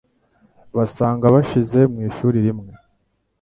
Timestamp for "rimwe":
2.45-2.71